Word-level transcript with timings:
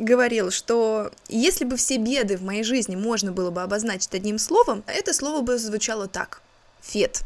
говорил, 0.00 0.50
что 0.50 1.12
если 1.28 1.64
бы 1.64 1.76
все 1.76 1.98
беды 1.98 2.36
в 2.36 2.42
моей 2.42 2.64
жизни 2.64 2.96
можно 2.96 3.30
было 3.30 3.50
бы 3.50 3.62
обозначить 3.62 4.14
одним 4.14 4.38
словом, 4.38 4.82
это 4.86 5.12
слово 5.12 5.42
бы 5.42 5.56
звучало 5.58 6.08
так– 6.08 6.42
Фет. 6.82 7.22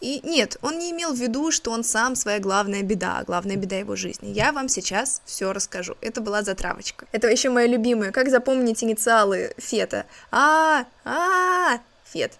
И 0.00 0.20
нет, 0.22 0.56
он 0.60 0.78
не 0.78 0.90
имел 0.90 1.14
в 1.14 1.18
виду, 1.18 1.50
что 1.50 1.70
он 1.70 1.84
сам 1.84 2.16
своя 2.16 2.38
главная 2.38 2.82
беда, 2.82 3.22
главная 3.26 3.56
беда 3.56 3.76
его 3.76 3.96
жизни. 3.96 4.30
Я 4.30 4.52
вам 4.52 4.68
сейчас 4.68 5.22
все 5.24 5.52
расскажу. 5.52 5.96
Это 6.00 6.20
была 6.20 6.42
затравочка. 6.42 7.06
Это 7.12 7.28
еще 7.28 7.48
моя 7.48 7.66
любимая. 7.66 8.10
Как 8.10 8.28
запомнить 8.28 8.82
инициалы 8.82 9.54
Фета? 9.56 10.06
А, 10.30 10.84
а, 11.04 11.80
Фет. 12.12 12.32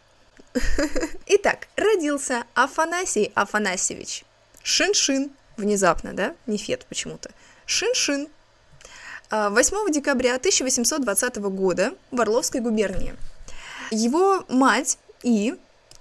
Итак, 1.26 1.68
родился 1.76 2.44
Афанасий 2.54 3.32
Афанасьевич. 3.34 4.24
Шиншин. 4.62 5.30
Внезапно, 5.56 6.12
да? 6.12 6.34
Не 6.46 6.58
Фет 6.58 6.84
почему-то. 6.86 7.30
Шиншин. 7.66 8.28
8 9.34 9.76
а, 9.76 9.90
декабря 9.90 10.36
1820 10.36 11.36
года 11.36 11.94
в 12.12 12.20
Орловской 12.20 12.60
губернии. 12.60 13.14
Его 13.90 14.44
мать 14.48 14.98
и, 15.22 15.56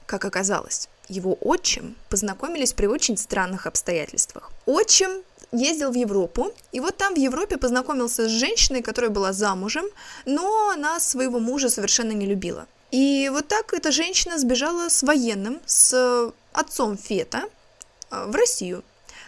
как 0.06 0.25
оказалось, 0.25 0.88
его 1.09 1.38
отчим 1.42 1.95
познакомились 2.09 2.73
при 2.73 2.86
очень 2.86 3.17
странных 3.17 3.66
обстоятельствах. 3.66 4.52
Отчим 4.66 5.09
ездил 5.52 5.92
в 5.92 5.95
Европу, 5.95 6.53
и 6.72 6.80
вот 6.80 6.98
там 6.98 7.16
в 7.16 7.17
Европе 7.17 7.58
познакомился 7.58 8.28
с 8.28 8.31
женщиной, 8.31 8.84
которая 8.84 9.09
была 9.09 9.34
замужем, 9.34 9.86
но 10.25 10.70
она 10.70 11.00
своего 11.00 11.40
мужа 11.40 11.70
совершенно 11.70 12.12
не 12.12 12.28
любила. 12.28 12.68
И 12.92 13.30
вот 13.34 13.47
так 13.47 13.73
эта 13.73 13.92
женщина 13.92 14.38
сбежала 14.38 14.90
с 14.90 15.02
военным, 15.02 15.59
с 15.66 16.31
отцом 16.52 16.97
Фета 16.97 17.44
а, 18.12 18.28
в 18.28 18.36
Россию. 18.36 18.84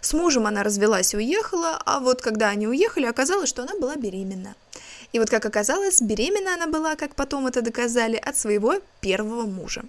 С 0.06 0.14
мужем 0.14 0.46
она 0.46 0.62
развелась 0.62 1.16
и 1.16 1.18
уехала, 1.18 1.82
а 1.84 2.00
вот 2.00 2.22
когда 2.22 2.50
они 2.50 2.68
уехали, 2.68 3.08
оказалось, 3.08 3.50
что 3.50 3.64
она 3.64 3.74
была 3.74 3.96
беременна. 3.96 4.54
И 5.14 5.18
вот 5.18 5.32
как 5.32 5.48
оказалось, 5.48 6.00
беременна 6.00 6.54
она 6.54 6.68
была, 6.68 6.96
как 6.96 7.16
потом 7.16 7.48
это 7.48 7.64
доказали, 7.64 8.16
от 8.16 8.38
своего 8.38 8.76
первого 9.02 9.48
мужа. 9.48 9.82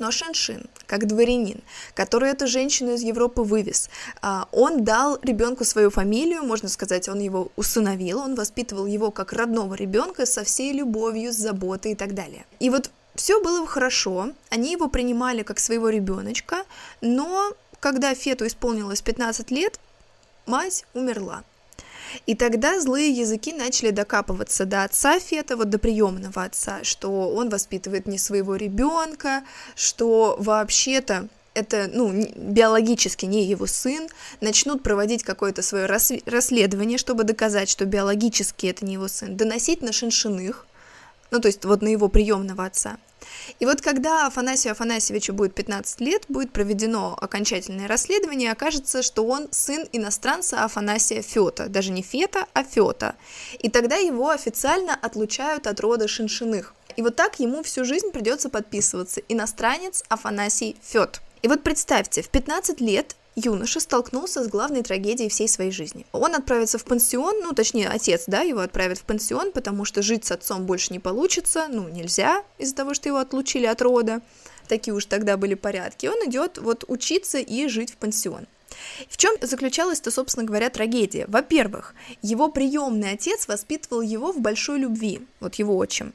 Но 0.00 0.10
Шаншин, 0.10 0.66
как 0.88 1.06
дворянин, 1.06 1.60
который 1.94 2.30
эту 2.30 2.48
женщину 2.48 2.94
из 2.94 3.02
Европы 3.02 3.42
вывез, 3.42 3.88
а, 4.20 4.48
он 4.50 4.82
дал 4.82 5.16
ребенку 5.22 5.64
свою 5.64 5.90
фамилию, 5.90 6.42
можно 6.42 6.68
сказать, 6.68 7.08
он 7.08 7.20
его 7.20 7.52
усыновил, 7.54 8.18
он 8.18 8.34
воспитывал 8.34 8.86
его 8.86 9.12
как 9.12 9.32
родного 9.32 9.74
ребенка 9.74 10.26
со 10.26 10.42
всей 10.42 10.72
любовью, 10.72 11.32
с 11.32 11.36
заботой 11.36 11.92
и 11.92 11.94
так 11.94 12.14
далее. 12.14 12.46
И 12.58 12.68
вот 12.68 12.90
все 13.14 13.40
было 13.40 13.64
хорошо, 13.64 14.32
они 14.48 14.72
его 14.72 14.88
принимали 14.88 15.44
как 15.44 15.60
своего 15.60 15.88
ребеночка, 15.88 16.64
но 17.00 17.54
когда 17.80 18.14
Фету 18.14 18.46
исполнилось 18.46 19.02
15 19.02 19.50
лет, 19.50 19.80
мать 20.46 20.84
умерла. 20.94 21.42
И 22.26 22.34
тогда 22.34 22.80
злые 22.80 23.10
языки 23.10 23.52
начали 23.52 23.90
докапываться 23.90 24.64
до 24.64 24.84
отца 24.84 25.18
Фета, 25.18 25.56
вот 25.56 25.70
до 25.70 25.78
приемного 25.78 26.42
отца, 26.42 26.80
что 26.82 27.30
он 27.30 27.48
воспитывает 27.48 28.06
не 28.06 28.18
своего 28.18 28.56
ребенка, 28.56 29.44
что 29.76 30.36
вообще-то 30.38 31.28
это, 31.54 31.90
ну, 31.92 32.12
биологически 32.36 33.26
не 33.26 33.44
его 33.44 33.66
сын, 33.66 34.08
начнут 34.40 34.82
проводить 34.82 35.24
какое-то 35.24 35.62
свое 35.62 35.86
расследование, 35.86 36.98
чтобы 36.98 37.24
доказать, 37.24 37.68
что 37.68 37.84
биологически 37.86 38.66
это 38.66 38.84
не 38.84 38.94
его 38.94 39.08
сын, 39.08 39.36
доносить 39.36 39.82
на 39.82 39.92
шиншиных, 39.92 40.66
ну, 41.30 41.40
то 41.40 41.48
есть 41.48 41.64
вот 41.64 41.82
на 41.82 41.88
его 41.88 42.08
приемного 42.08 42.64
отца. 42.64 42.98
И 43.58 43.66
вот 43.66 43.80
когда 43.80 44.26
Афанасию 44.26 44.72
Афанасьевичу 44.72 45.32
будет 45.32 45.54
15 45.54 46.00
лет, 46.00 46.24
будет 46.28 46.52
проведено 46.52 47.16
окончательное 47.20 47.88
расследование, 47.88 48.52
окажется, 48.52 49.02
что 49.02 49.24
он 49.24 49.48
сын 49.50 49.86
иностранца 49.92 50.64
Афанасия 50.64 51.22
Фета, 51.22 51.68
даже 51.68 51.92
не 51.92 52.02
Фета, 52.02 52.46
а 52.54 52.64
Фета. 52.64 53.14
И 53.58 53.68
тогда 53.68 53.96
его 53.96 54.30
официально 54.30 54.94
отлучают 54.94 55.66
от 55.66 55.80
рода 55.80 56.08
Шиншиных. 56.08 56.74
И 56.96 57.02
вот 57.02 57.16
так 57.16 57.38
ему 57.38 57.62
всю 57.62 57.84
жизнь 57.84 58.10
придется 58.10 58.48
подписываться 58.48 59.20
иностранец 59.28 60.02
Афанасий 60.08 60.76
Фет. 60.82 61.20
И 61.42 61.48
вот 61.48 61.62
представьте, 61.62 62.22
в 62.22 62.28
15 62.28 62.80
лет 62.80 63.16
юноша 63.42 63.80
столкнулся 63.80 64.44
с 64.44 64.48
главной 64.48 64.82
трагедией 64.82 65.28
всей 65.28 65.48
своей 65.48 65.70
жизни. 65.70 66.06
Он 66.12 66.34
отправится 66.34 66.78
в 66.78 66.84
пансион, 66.84 67.40
ну, 67.42 67.52
точнее, 67.52 67.88
отец, 67.88 68.24
да, 68.26 68.42
его 68.42 68.60
отправит 68.60 68.98
в 68.98 69.02
пансион, 69.02 69.52
потому 69.52 69.84
что 69.84 70.02
жить 70.02 70.24
с 70.24 70.32
отцом 70.32 70.66
больше 70.66 70.92
не 70.92 70.98
получится, 70.98 71.66
ну, 71.68 71.88
нельзя 71.88 72.42
из-за 72.58 72.74
того, 72.74 72.94
что 72.94 73.08
его 73.08 73.18
отлучили 73.18 73.66
от 73.66 73.82
рода, 73.82 74.20
такие 74.68 74.94
уж 74.94 75.06
тогда 75.06 75.36
были 75.36 75.54
порядки. 75.54 76.06
Он 76.06 76.28
идет 76.28 76.58
вот 76.58 76.84
учиться 76.88 77.38
и 77.38 77.68
жить 77.68 77.92
в 77.92 77.96
пансион. 77.96 78.46
В 79.08 79.16
чем 79.16 79.36
заключалась-то, 79.40 80.10
собственно 80.10 80.46
говоря, 80.46 80.70
трагедия? 80.70 81.26
Во-первых, 81.28 81.94
его 82.22 82.48
приемный 82.48 83.12
отец 83.12 83.48
воспитывал 83.48 84.00
его 84.00 84.32
в 84.32 84.40
большой 84.40 84.78
любви, 84.78 85.26
вот 85.40 85.56
его 85.56 85.76
отчим. 85.76 86.12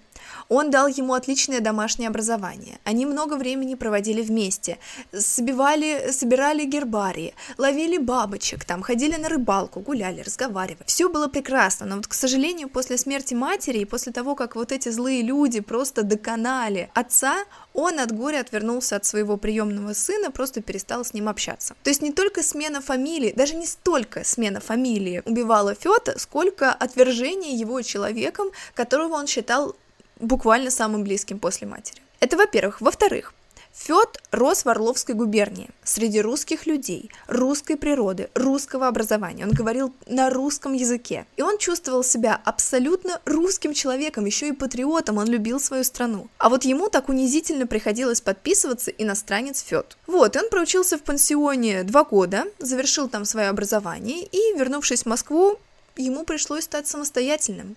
Он 0.49 0.69
дал 0.69 0.87
ему 0.87 1.13
отличное 1.13 1.59
домашнее 1.59 2.09
образование. 2.09 2.79
Они 2.83 3.05
много 3.05 3.35
времени 3.35 3.75
проводили 3.75 4.21
вместе, 4.21 4.77
собивали, 5.11 6.11
собирали 6.11 6.65
гербарии, 6.65 7.33
ловили 7.57 7.97
бабочек, 7.97 8.65
там 8.65 8.81
ходили 8.81 9.15
на 9.15 9.29
рыбалку, 9.29 9.79
гуляли, 9.79 10.21
разговаривали. 10.21 10.85
Все 10.85 11.09
было 11.09 11.27
прекрасно, 11.27 11.85
но 11.85 11.97
вот, 11.97 12.07
к 12.07 12.13
сожалению, 12.13 12.69
после 12.69 12.97
смерти 12.97 13.33
матери 13.33 13.79
и 13.79 13.85
после 13.85 14.11
того, 14.11 14.35
как 14.35 14.55
вот 14.55 14.71
эти 14.71 14.89
злые 14.89 15.21
люди 15.21 15.59
просто 15.59 16.03
доконали 16.03 16.89
отца, 16.93 17.45
он 17.73 17.99
от 17.99 18.11
горя 18.11 18.39
отвернулся 18.39 18.95
от 18.95 19.05
своего 19.05 19.37
приемного 19.37 19.93
сына, 19.93 20.31
просто 20.31 20.61
перестал 20.61 21.03
с 21.03 21.13
ним 21.13 21.27
общаться. 21.27 21.75
То 21.83 21.89
есть 21.89 22.01
не 22.01 22.11
только 22.11 22.43
смена 22.43 22.81
фамилии, 22.81 23.33
даже 23.35 23.55
не 23.55 23.65
столько 23.65 24.23
смена 24.23 24.59
фамилии 24.59 25.21
убивала 25.25 25.75
Фета, 25.75 26.17
сколько 26.19 26.71
отвержение 26.71 27.53
его 27.53 27.81
человеком, 27.81 28.47
которого 28.73 29.13
он 29.13 29.27
считал 29.27 29.75
буквально 30.19 30.71
самым 30.71 31.03
близким 31.03 31.39
после 31.39 31.67
матери. 31.67 32.01
Это 32.19 32.37
во-первых. 32.37 32.81
Во-вторых, 32.81 33.33
Фед 33.77 34.21
рос 34.31 34.63
в 34.63 34.69
Орловской 34.69 35.15
губернии, 35.15 35.69
среди 35.83 36.21
русских 36.21 36.65
людей, 36.65 37.11
русской 37.27 37.75
природы, 37.75 38.29
русского 38.33 38.87
образования. 38.87 39.45
Он 39.45 39.51
говорил 39.51 39.93
на 40.07 40.29
русском 40.29 40.71
языке. 40.71 41.25
И 41.35 41.41
он 41.41 41.57
чувствовал 41.57 42.03
себя 42.03 42.39
абсолютно 42.45 43.19
русским 43.25 43.73
человеком, 43.73 44.25
еще 44.25 44.47
и 44.47 44.53
патриотом, 44.53 45.17
он 45.17 45.27
любил 45.27 45.59
свою 45.59 45.83
страну. 45.83 46.29
А 46.37 46.47
вот 46.49 46.63
ему 46.63 46.89
так 46.89 47.09
унизительно 47.09 47.67
приходилось 47.67 48.21
подписываться 48.21 48.91
иностранец 48.91 49.61
Фед. 49.61 49.97
Вот, 50.07 50.35
и 50.35 50.39
он 50.39 50.49
проучился 50.49 50.97
в 50.97 51.01
пансионе 51.01 51.83
два 51.83 52.05
года, 52.05 52.45
завершил 52.59 53.09
там 53.09 53.25
свое 53.25 53.49
образование, 53.49 54.23
и, 54.23 54.57
вернувшись 54.57 55.03
в 55.03 55.07
Москву, 55.07 55.59
ему 55.97 56.23
пришлось 56.23 56.63
стать 56.63 56.87
самостоятельным. 56.87 57.75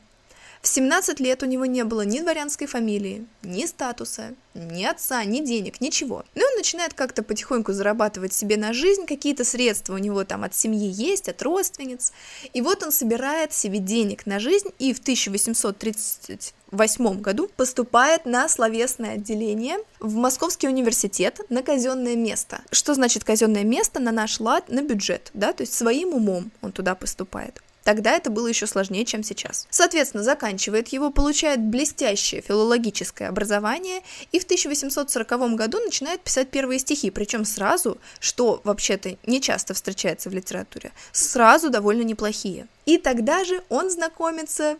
В 0.62 0.68
17 0.68 1.20
лет 1.20 1.42
у 1.42 1.46
него 1.46 1.66
не 1.66 1.84
было 1.84 2.00
ни 2.02 2.20
дворянской 2.20 2.66
фамилии, 2.66 3.26
ни 3.42 3.66
статуса, 3.66 4.34
ни 4.54 4.84
отца, 4.84 5.22
ни 5.24 5.40
денег, 5.40 5.80
ничего. 5.80 6.24
Но 6.34 6.44
он 6.44 6.56
начинает 6.56 6.94
как-то 6.94 7.22
потихоньку 7.22 7.72
зарабатывать 7.72 8.32
себе 8.32 8.56
на 8.56 8.72
жизнь, 8.72 9.06
какие-то 9.06 9.44
средства 9.44 9.94
у 9.94 9.98
него 9.98 10.24
там 10.24 10.42
от 10.42 10.52
семьи 10.54 10.90
есть, 10.90 11.28
от 11.28 11.40
родственниц. 11.42 12.12
И 12.52 12.60
вот 12.60 12.82
он 12.82 12.90
собирает 12.90 13.52
себе 13.52 13.78
денег 13.78 14.26
на 14.26 14.40
жизнь 14.40 14.70
и 14.78 14.92
в 14.92 14.98
1838 14.98 17.20
году 17.20 17.48
поступает 17.56 18.26
на 18.26 18.48
словесное 18.48 19.14
отделение 19.14 19.76
в 20.00 20.16
Московский 20.16 20.66
университет 20.66 21.40
на 21.50 21.62
казенное 21.62 22.16
место. 22.16 22.62
Что 22.72 22.94
значит 22.94 23.22
казенное 23.22 23.62
место? 23.64 24.00
На 24.00 24.10
наш 24.10 24.40
лад, 24.40 24.68
на 24.68 24.82
бюджет, 24.82 25.30
да, 25.34 25.52
то 25.52 25.62
есть 25.62 25.74
своим 25.74 26.14
умом 26.14 26.50
он 26.62 26.72
туда 26.72 26.96
поступает. 26.96 27.62
Тогда 27.88 28.12
это 28.12 28.28
было 28.28 28.46
еще 28.48 28.66
сложнее, 28.66 29.06
чем 29.06 29.22
сейчас. 29.22 29.66
Соответственно, 29.70 30.22
заканчивает 30.22 30.88
его, 30.88 31.10
получает 31.10 31.58
блестящее 31.58 32.42
филологическое 32.42 33.30
образование 33.30 34.02
и 34.30 34.38
в 34.38 34.44
1840 34.44 35.54
году 35.54 35.78
начинает 35.80 36.20
писать 36.20 36.50
первые 36.50 36.80
стихи, 36.80 37.08
причем 37.10 37.46
сразу, 37.46 37.96
что 38.20 38.60
вообще-то 38.64 39.16
не 39.24 39.40
часто 39.40 39.72
встречается 39.72 40.28
в 40.28 40.34
литературе, 40.34 40.92
сразу 41.12 41.70
довольно 41.70 42.02
неплохие. 42.02 42.66
И 42.84 42.98
тогда 42.98 43.42
же 43.44 43.62
он 43.70 43.90
знакомится 43.90 44.76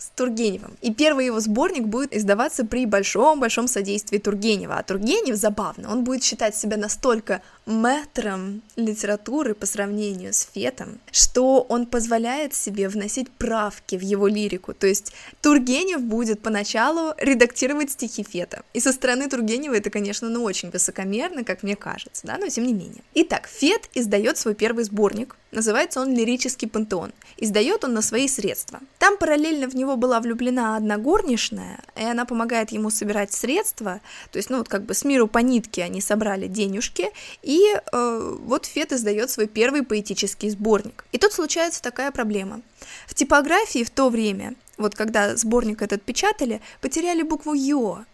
с 0.00 0.10
Тургеневым. 0.16 0.76
И 0.80 0.92
первый 0.92 1.26
его 1.26 1.40
сборник 1.40 1.86
будет 1.86 2.14
издаваться 2.14 2.64
при 2.64 2.86
большом-большом 2.86 3.68
содействии 3.68 4.18
Тургенева. 4.18 4.76
А 4.76 4.82
Тургенев, 4.82 5.36
забавно, 5.36 5.92
он 5.92 6.04
будет 6.04 6.24
считать 6.24 6.56
себя 6.56 6.76
настолько 6.76 7.42
мэтром 7.66 8.62
литературы 8.84 9.54
по 9.54 9.66
сравнению 9.66 10.32
с 10.32 10.48
Фетом, 10.54 11.00
что 11.10 11.62
он 11.68 11.86
позволяет 11.86 12.54
себе 12.54 12.88
вносить 12.88 13.30
правки 13.30 13.96
в 13.96 14.02
его 14.02 14.28
лирику. 14.28 14.74
То 14.74 14.86
есть 14.86 15.12
Тургенев 15.42 16.02
будет 16.02 16.40
поначалу 16.40 17.14
редактировать 17.18 17.90
стихи 17.92 18.22
Фета. 18.22 18.62
И 18.74 18.80
со 18.80 18.92
стороны 18.92 19.28
Тургенева 19.28 19.74
это, 19.74 19.90
конечно, 19.90 20.28
ну 20.28 20.42
очень 20.42 20.70
высокомерно, 20.70 21.44
как 21.44 21.62
мне 21.62 21.76
кажется, 21.76 22.26
да, 22.26 22.38
но 22.38 22.48
тем 22.48 22.66
не 22.66 22.74
менее. 22.74 23.02
Итак, 23.14 23.48
Фет 23.48 23.88
издает 23.94 24.38
свой 24.38 24.54
первый 24.54 24.84
сборник, 24.84 25.36
называется 25.52 26.00
он 26.00 26.14
«Лирический 26.14 26.68
пантеон». 26.68 27.12
Издает 27.36 27.84
он 27.84 27.94
на 27.94 28.02
свои 28.02 28.28
средства. 28.28 28.80
Там 28.98 29.16
параллельно 29.16 29.68
в 29.68 29.74
него 29.74 29.96
была 29.96 30.20
влюблена 30.20 30.76
одна 30.76 30.98
горничная, 30.98 31.80
и 31.96 32.04
она 32.04 32.24
помогает 32.24 32.70
ему 32.70 32.90
собирать 32.90 33.32
средства, 33.32 34.00
то 34.30 34.36
есть, 34.36 34.50
ну, 34.50 34.58
вот 34.58 34.68
как 34.68 34.84
бы 34.84 34.94
с 34.94 35.04
миру 35.04 35.26
по 35.26 35.38
нитке 35.38 35.82
они 35.82 36.00
собрали 36.00 36.46
денежки, 36.46 37.10
и 37.42 37.60
э, 37.74 38.36
вот 38.42 38.66
Фет 38.70 38.92
издает 38.92 39.30
свой 39.30 39.46
первый 39.46 39.82
поэтический 39.82 40.50
сборник. 40.50 41.04
И 41.12 41.18
тут 41.18 41.32
случается 41.32 41.82
такая 41.82 42.10
проблема. 42.10 42.62
В 43.06 43.14
типографии 43.14 43.84
в 43.84 43.90
то 43.90 44.08
время, 44.08 44.54
вот 44.76 44.94
когда 44.94 45.36
сборник 45.36 45.82
этот 45.82 46.02
печатали, 46.02 46.60
потеряли 46.80 47.22
букву 47.22 47.54
«ё», 47.54 48.04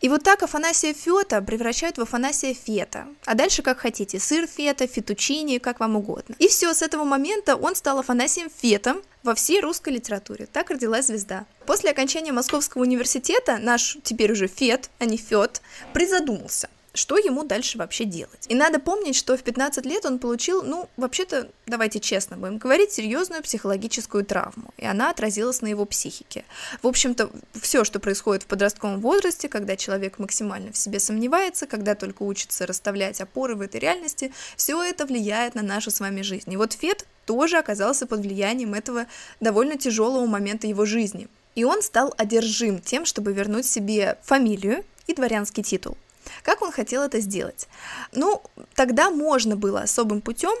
и 0.00 0.08
вот 0.08 0.22
так 0.22 0.42
Афанасия 0.42 0.94
Фета 0.94 1.42
превращают 1.42 1.98
в 1.98 2.02
Афанасия 2.02 2.54
Фета. 2.54 3.06
А 3.24 3.34
дальше 3.34 3.62
как 3.62 3.78
хотите, 3.78 4.18
сыр 4.18 4.46
Фета, 4.46 4.86
фетучини, 4.86 5.58
как 5.58 5.80
вам 5.80 5.96
угодно. 5.96 6.34
И 6.38 6.48
все, 6.48 6.72
с 6.72 6.82
этого 6.82 7.04
момента 7.04 7.56
он 7.56 7.74
стал 7.74 7.98
Афанасием 7.98 8.48
Фетом 8.60 9.02
во 9.22 9.34
всей 9.34 9.60
русской 9.60 9.94
литературе. 9.94 10.46
Так 10.46 10.70
родилась 10.70 11.06
звезда. 11.06 11.46
После 11.66 11.90
окончания 11.90 12.32
Московского 12.32 12.82
университета 12.82 13.58
наш 13.58 13.96
теперь 14.02 14.32
уже 14.32 14.46
Фет, 14.46 14.90
а 14.98 15.04
не 15.04 15.16
Фет, 15.16 15.60
призадумался– 15.92 16.68
что 16.94 17.16
ему 17.16 17.44
дальше 17.44 17.78
вообще 17.78 18.04
делать. 18.04 18.46
И 18.48 18.54
надо 18.54 18.78
помнить, 18.78 19.16
что 19.16 19.36
в 19.36 19.42
15 19.42 19.86
лет 19.86 20.04
он 20.04 20.18
получил, 20.18 20.62
ну, 20.62 20.88
вообще-то, 20.96 21.48
давайте 21.66 22.00
честно 22.00 22.36
будем 22.36 22.58
говорить, 22.58 22.92
серьезную 22.92 23.42
психологическую 23.42 24.24
травму, 24.24 24.72
и 24.76 24.86
она 24.86 25.10
отразилась 25.10 25.62
на 25.62 25.68
его 25.68 25.84
психике. 25.84 26.44
В 26.82 26.86
общем-то, 26.86 27.30
все, 27.60 27.84
что 27.84 27.98
происходит 27.98 28.42
в 28.42 28.46
подростковом 28.46 29.00
возрасте, 29.00 29.48
когда 29.48 29.76
человек 29.76 30.18
максимально 30.18 30.72
в 30.72 30.76
себе 30.76 31.00
сомневается, 31.00 31.66
когда 31.66 31.94
только 31.94 32.22
учится 32.22 32.66
расставлять 32.66 33.20
опоры 33.20 33.54
в 33.54 33.60
этой 33.62 33.80
реальности, 33.80 34.32
все 34.56 34.82
это 34.82 35.06
влияет 35.06 35.54
на 35.54 35.62
нашу 35.62 35.90
с 35.90 36.00
вами 36.00 36.22
жизнь. 36.22 36.52
И 36.52 36.56
вот 36.56 36.74
Фет 36.74 37.06
тоже 37.26 37.58
оказался 37.58 38.06
под 38.06 38.20
влиянием 38.20 38.74
этого 38.74 39.06
довольно 39.40 39.78
тяжелого 39.78 40.26
момента 40.26 40.66
его 40.66 40.84
жизни. 40.84 41.28
И 41.54 41.64
он 41.64 41.82
стал 41.82 42.14
одержим 42.16 42.80
тем, 42.80 43.04
чтобы 43.04 43.32
вернуть 43.32 43.66
себе 43.66 44.18
фамилию 44.22 44.84
и 45.06 45.14
дворянский 45.14 45.62
титул. 45.62 45.96
Как 46.42 46.62
он 46.62 46.72
хотел 46.72 47.02
это 47.02 47.20
сделать? 47.20 47.68
Ну, 48.12 48.42
тогда 48.74 49.10
можно 49.10 49.56
было 49.56 49.80
особым 49.80 50.20
путем 50.20 50.54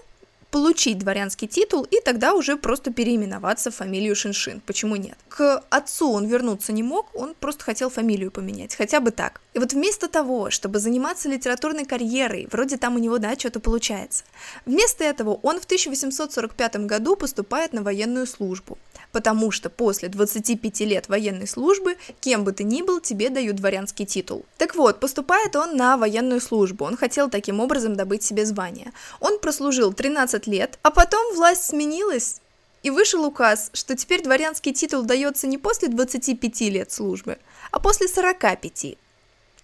получить 0.52 0.98
дворянский 0.98 1.48
титул 1.48 1.84
и 1.90 1.98
тогда 2.04 2.34
уже 2.34 2.58
просто 2.58 2.92
переименоваться 2.92 3.70
в 3.70 3.74
фамилию 3.74 4.14
Шиншин. 4.14 4.60
Почему 4.60 4.96
нет? 4.96 5.16
К 5.30 5.64
отцу 5.70 6.12
он 6.12 6.26
вернуться 6.26 6.74
не 6.74 6.82
мог, 6.82 7.08
он 7.14 7.34
просто 7.40 7.64
хотел 7.64 7.88
фамилию 7.88 8.30
поменять, 8.30 8.76
хотя 8.76 9.00
бы 9.00 9.12
так. 9.12 9.40
И 9.54 9.58
вот 9.58 9.72
вместо 9.72 10.08
того, 10.08 10.50
чтобы 10.50 10.78
заниматься 10.78 11.30
литературной 11.30 11.86
карьерой, 11.86 12.48
вроде 12.52 12.76
там 12.76 12.96
у 12.96 12.98
него, 12.98 13.16
да, 13.16 13.34
что-то 13.34 13.60
получается, 13.60 14.24
вместо 14.66 15.04
этого 15.04 15.40
он 15.42 15.58
в 15.58 15.64
1845 15.64 16.76
году 16.84 17.16
поступает 17.16 17.72
на 17.72 17.82
военную 17.82 18.26
службу 18.26 18.76
потому 19.12 19.50
что 19.50 19.70
после 19.70 20.08
25 20.08 20.80
лет 20.80 21.08
военной 21.08 21.46
службы, 21.46 21.96
кем 22.20 22.44
бы 22.44 22.52
ты 22.52 22.64
ни 22.64 22.82
был, 22.82 23.00
тебе 23.00 23.30
дают 23.30 23.56
дворянский 23.56 24.06
титул. 24.06 24.44
Так 24.58 24.74
вот, 24.74 25.00
поступает 25.00 25.54
он 25.54 25.76
на 25.76 25.96
военную 25.96 26.40
службу, 26.40 26.84
он 26.84 26.96
хотел 26.96 27.30
таким 27.30 27.60
образом 27.60 27.94
добыть 27.94 28.22
себе 28.22 28.44
звание. 28.44 28.92
Он 29.20 29.38
прослужил 29.38 29.92
13 29.92 30.46
лет, 30.46 30.78
а 30.82 30.90
потом 30.90 31.34
власть 31.34 31.64
сменилась, 31.64 32.40
и 32.82 32.90
вышел 32.90 33.24
указ, 33.24 33.70
что 33.74 33.96
теперь 33.96 34.22
дворянский 34.22 34.72
титул 34.72 35.02
дается 35.02 35.46
не 35.46 35.58
после 35.58 35.88
25 35.88 36.60
лет 36.62 36.90
службы, 36.90 37.38
а 37.70 37.78
после 37.78 38.08
45. 38.08 38.96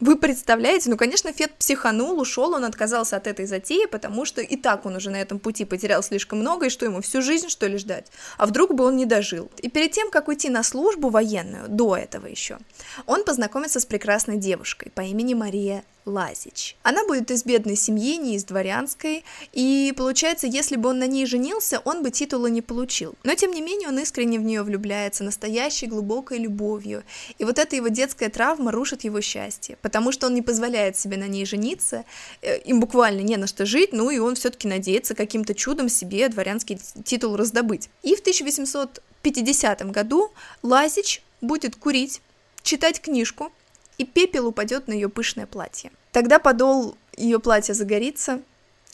Вы 0.01 0.17
представляете? 0.17 0.91
Ну, 0.91 0.97
конечно, 0.97 1.33
Фет 1.33 1.55
психанул, 1.55 2.21
ушел, 2.21 2.53
он 2.55 2.65
отказался 2.65 3.17
от 3.17 3.27
этой 3.27 3.47
затеи, 3.47 3.87
потому 3.87 4.25
что 4.25 4.41
и 4.41 4.57
так 4.57 4.87
он 4.87 4.95
уже 4.95 5.11
на 5.11 5.17
этом 5.17 5.41
пути 5.41 5.65
потерял 5.65 6.05
слишком 6.05 6.39
много, 6.39 6.67
и 6.67 6.71
что 6.71 6.85
ему 6.85 7.01
всю 7.01 7.21
жизнь, 7.21 7.49
что 7.49 7.67
ли, 7.67 7.79
ждать? 7.79 8.07
А 8.37 8.47
вдруг 8.47 8.75
бы 8.75 8.85
он 8.85 8.97
не 8.97 9.07
дожил? 9.07 9.51
И 9.59 9.69
перед 9.69 9.91
тем, 9.91 10.11
как 10.11 10.29
уйти 10.29 10.51
на 10.51 10.63
службу 10.63 11.09
военную, 11.09 11.69
до 11.69 11.97
этого 11.97 12.27
еще, 12.27 12.59
он 13.07 13.25
познакомится 13.25 13.81
с 13.81 13.87
прекрасной 13.87 14.37
девушкой 14.37 14.93
по 14.95 15.01
имени 15.01 15.35
Мария 15.35 15.83
Лазич. 16.09 16.77
Она 16.83 17.05
будет 17.05 17.31
из 17.31 17.45
бедной 17.45 17.77
семьи, 17.77 18.17
не 18.17 18.35
из 18.35 18.45
дворянской, 18.45 19.25
и 19.53 19.93
получается, 19.97 20.47
если 20.47 20.77
бы 20.77 20.89
он 20.89 20.99
на 20.99 21.07
ней 21.07 21.27
женился, 21.27 21.81
он 21.85 22.03
бы 22.03 22.11
титула 22.11 22.47
не 22.47 22.63
получил. 22.63 23.15
Но 23.23 23.35
тем 23.35 23.53
не 23.53 23.61
менее 23.61 23.89
он 23.89 23.99
искренне 23.99 24.39
в 24.39 24.43
нее 24.43 24.63
влюбляется, 24.63 25.25
настоящей 25.25 25.87
глубокой 25.87 26.39
любовью, 26.39 27.05
и 27.39 27.45
вот 27.45 27.59
эта 27.59 27.77
его 27.77 27.89
детская 27.89 28.31
травма 28.31 28.73
рушит 28.73 29.05
его 29.05 29.21
счастье, 29.21 29.77
потому 29.83 30.11
что 30.13 30.27
он 30.27 30.35
не 30.35 30.43
позволяет 30.43 30.99
себе 30.99 31.17
на 31.17 31.29
ней 31.29 31.45
жениться, 31.45 32.05
э, 32.43 32.59
им 32.61 32.81
буквально 32.81 33.21
не 33.21 33.37
на 33.37 33.47
что 33.47 33.67
жить, 33.67 33.93
ну 33.93 34.11
и 34.11 34.19
он 34.19 34.35
все-таки 34.35 34.67
надеется 34.67 35.15
каким-то 35.15 35.55
чудом 35.55 35.89
себе 35.89 36.29
дворянский 36.29 36.81
титул 37.05 37.37
раздобыть. 37.37 37.91
И 38.03 38.15
в 38.17 38.21
1850 38.21 39.91
году 39.91 40.33
Лазич 40.63 41.23
будет 41.41 41.77
курить, 41.77 42.23
читать 42.63 43.01
книжку, 43.01 43.53
и 43.99 44.05
пепел 44.05 44.47
упадет 44.47 44.89
на 44.89 44.93
ее 44.93 45.09
пышное 45.09 45.47
платье. 45.47 45.91
Тогда 46.13 46.39
подол 46.39 46.97
ее 47.17 47.39
платья 47.41 47.75
загорится, 47.75 48.41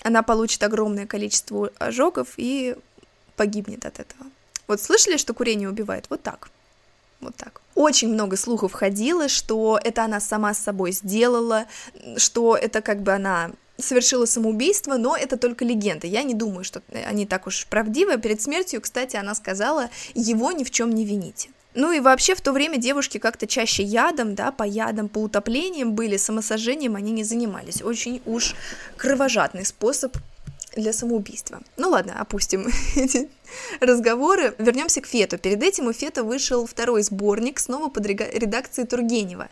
она 0.02 0.22
получит 0.22 0.62
огромное 0.62 1.06
количество 1.06 1.70
ожогов 1.78 2.34
и 2.36 2.76
погибнет 3.36 3.86
от 3.86 4.00
этого. 4.00 4.26
Вот 4.66 4.80
слышали, 4.80 5.16
что 5.16 5.34
курение 5.34 5.68
убивает? 5.68 6.06
Вот 6.10 6.22
так. 6.22 6.50
Вот 7.20 7.34
так. 7.36 7.60
Очень 7.74 8.12
много 8.12 8.36
слухов 8.36 8.72
ходило, 8.72 9.28
что 9.28 9.78
это 9.82 10.04
она 10.04 10.20
сама 10.20 10.54
с 10.54 10.58
собой 10.58 10.92
сделала, 10.92 11.66
что 12.16 12.56
это 12.56 12.82
как 12.82 13.02
бы 13.02 13.12
она 13.12 13.50
совершила 13.78 14.26
самоубийство, 14.26 14.96
но 14.96 15.16
это 15.16 15.36
только 15.36 15.64
легенда. 15.64 16.06
Я 16.06 16.22
не 16.22 16.34
думаю, 16.34 16.64
что 16.64 16.82
они 17.06 17.26
так 17.26 17.46
уж 17.46 17.66
правдивы. 17.66 18.18
Перед 18.18 18.40
смертью, 18.40 18.80
кстати, 18.80 19.16
она 19.16 19.34
сказала, 19.34 19.90
его 20.14 20.52
ни 20.52 20.64
в 20.64 20.70
чем 20.70 20.90
не 20.90 21.04
вините. 21.04 21.50
Ну 21.74 21.92
и 21.92 22.00
вообще 22.00 22.34
в 22.34 22.40
то 22.40 22.52
время 22.52 22.78
девушки 22.78 23.18
как-то 23.18 23.46
чаще 23.46 23.82
ядом, 23.82 24.34
да, 24.34 24.52
по 24.52 24.62
ядам, 24.62 25.08
по 25.08 25.18
утоплениям 25.18 25.94
были, 25.94 26.16
самосожжением 26.16 26.96
они 26.96 27.12
не 27.12 27.24
занимались. 27.24 27.82
Очень 27.82 28.22
уж 28.26 28.54
кровожадный 28.96 29.64
способ 29.64 30.16
для 30.76 30.92
самоубийства. 30.92 31.60
Ну 31.76 31.90
ладно, 31.90 32.20
опустим 32.20 32.68
эти 32.96 33.28
разговоры. 33.80 34.54
Вернемся 34.58 35.00
к 35.00 35.06
Фету. 35.06 35.38
Перед 35.38 35.62
этим 35.62 35.88
у 35.88 35.92
Фета 35.92 36.22
вышел 36.22 36.66
второй 36.66 37.02
сборник, 37.02 37.60
снова 37.60 37.88
под 37.88 38.06
редакцией 38.06 38.86
Тургенева. 38.86 39.48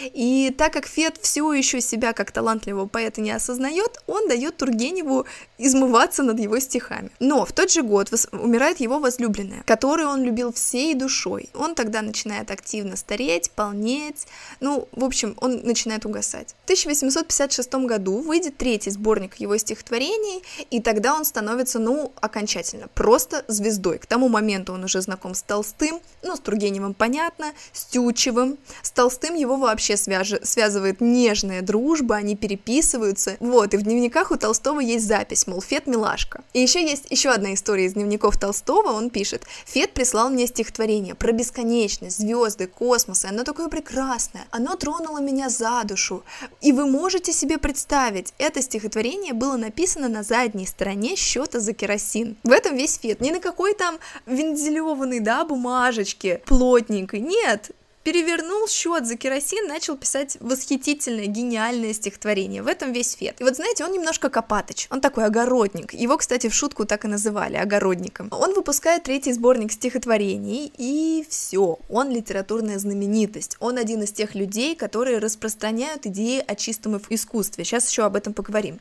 И 0.00 0.54
так 0.56 0.72
как 0.72 0.86
Фет 0.86 1.18
все 1.20 1.52
еще 1.52 1.80
себя 1.80 2.12
как 2.12 2.30
талантливого 2.30 2.86
поэта 2.86 3.20
не 3.20 3.30
осознает, 3.30 4.00
он 4.06 4.28
дает 4.28 4.56
Тургеневу 4.56 5.26
измываться 5.58 6.22
над 6.22 6.38
его 6.38 6.58
стихами. 6.58 7.10
Но 7.20 7.44
в 7.44 7.52
тот 7.52 7.70
же 7.70 7.82
год 7.82 8.12
умирает 8.32 8.80
его 8.80 8.98
возлюбленная, 8.98 9.62
которую 9.66 10.08
он 10.08 10.22
любил 10.22 10.52
всей 10.52 10.94
душой. 10.94 11.48
Он 11.54 11.74
тогда 11.74 12.02
начинает 12.02 12.50
активно 12.50 12.96
стареть, 12.96 13.50
полнеть, 13.50 14.26
ну, 14.60 14.88
в 14.92 15.04
общем, 15.04 15.34
он 15.40 15.60
начинает 15.62 16.06
угасать. 16.06 16.54
В 16.62 16.64
1856 16.64 17.74
году 17.86 18.20
выйдет 18.20 18.56
третий 18.56 18.90
сборник 18.90 19.36
его 19.36 19.56
стихотворений, 19.56 20.42
и 20.70 20.80
тогда 20.80 21.14
он 21.14 21.24
становится, 21.24 21.78
ну, 21.78 22.12
окончательно, 22.20 22.88
просто 22.94 23.35
звездой. 23.48 23.98
К 23.98 24.06
тому 24.06 24.28
моменту 24.28 24.72
он 24.72 24.84
уже 24.84 25.00
знаком 25.00 25.34
с 25.34 25.42
Толстым, 25.42 26.00
ну, 26.22 26.36
с 26.36 26.40
Тургеневым 26.40 26.94
понятно, 26.94 27.52
с 27.72 27.84
Тютчевым. 27.84 28.58
С 28.82 28.90
Толстым 28.90 29.34
его 29.34 29.56
вообще 29.56 29.96
свяж... 29.96 30.34
связывает 30.42 31.00
нежная 31.00 31.62
дружба, 31.62 32.16
они 32.16 32.36
переписываются. 32.36 33.36
Вот, 33.40 33.74
и 33.74 33.76
в 33.76 33.82
дневниках 33.82 34.30
у 34.30 34.36
Толстого 34.36 34.80
есть 34.80 35.06
запись, 35.06 35.46
мол, 35.46 35.60
Фет 35.60 35.86
милашка. 35.86 36.44
И 36.52 36.60
еще 36.60 36.82
есть 36.82 37.06
еще 37.10 37.30
одна 37.30 37.54
история 37.54 37.86
из 37.86 37.94
дневников 37.94 38.38
Толстого, 38.38 38.92
он 38.92 39.10
пишет, 39.10 39.44
Фет 39.66 39.92
прислал 39.92 40.30
мне 40.30 40.46
стихотворение 40.46 41.14
про 41.14 41.32
бесконечность, 41.32 42.18
звезды, 42.18 42.66
космос, 42.66 43.24
и 43.24 43.28
оно 43.28 43.44
такое 43.44 43.68
прекрасное, 43.68 44.46
оно 44.50 44.76
тронуло 44.76 45.18
меня 45.18 45.48
за 45.48 45.82
душу. 45.84 46.22
И 46.60 46.72
вы 46.72 46.86
можете 46.86 47.32
себе 47.32 47.58
представить, 47.58 48.32
это 48.38 48.62
стихотворение 48.62 49.32
было 49.32 49.56
написано 49.56 50.08
на 50.08 50.22
задней 50.22 50.66
стороне 50.66 51.16
счета 51.16 51.60
за 51.60 51.72
керосин. 51.72 52.36
В 52.44 52.50
этом 52.50 52.76
весь 52.76 52.98
Фет. 52.98 53.20
Не 53.26 53.32
на 53.32 53.40
какой 53.40 53.74
там 53.74 53.98
вензелеванной, 54.26 55.18
да, 55.18 55.44
бумажечке 55.44 56.42
плотненькой. 56.46 57.18
Нет, 57.18 57.72
перевернул 58.04 58.68
счет 58.68 59.04
за 59.04 59.16
керосин, 59.16 59.66
начал 59.66 59.96
писать 59.96 60.36
восхитительное, 60.38 61.26
гениальное 61.26 61.92
стихотворение. 61.92 62.62
В 62.62 62.68
этом 62.68 62.92
весь 62.92 63.14
фет. 63.14 63.40
И 63.40 63.42
вот 63.42 63.56
знаете, 63.56 63.84
он 63.84 63.90
немножко 63.90 64.30
копатыч, 64.30 64.86
он 64.90 65.00
такой 65.00 65.24
огородник. 65.24 65.92
Его, 65.92 66.16
кстати, 66.18 66.48
в 66.48 66.54
шутку 66.54 66.84
так 66.84 67.04
и 67.04 67.08
называли, 67.08 67.56
огородником. 67.56 68.28
Он 68.30 68.54
выпускает 68.54 69.02
третий 69.02 69.32
сборник 69.32 69.72
стихотворений, 69.72 70.72
и 70.78 71.26
все, 71.28 71.80
он 71.88 72.12
литературная 72.12 72.78
знаменитость. 72.78 73.56
Он 73.58 73.76
один 73.76 74.04
из 74.04 74.12
тех 74.12 74.36
людей, 74.36 74.76
которые 74.76 75.18
распространяют 75.18 76.06
идеи 76.06 76.44
о 76.46 76.54
чистом 76.54 77.02
искусстве. 77.10 77.64
Сейчас 77.64 77.90
еще 77.90 78.04
об 78.04 78.14
этом 78.14 78.34
поговорим. 78.34 78.78